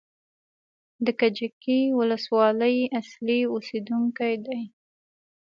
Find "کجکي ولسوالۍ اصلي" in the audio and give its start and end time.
1.19-3.39